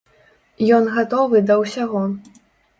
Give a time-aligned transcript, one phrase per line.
[0.77, 2.05] Ён гатовы да ўсяго.